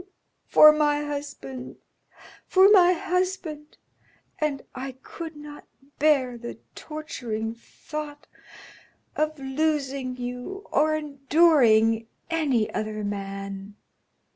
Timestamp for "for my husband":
0.47-1.75, 2.47-3.77